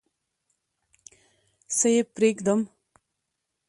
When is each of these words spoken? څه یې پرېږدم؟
څه 1.77 1.87
یې 1.93 2.01
پرېږدم؟ 2.15 2.59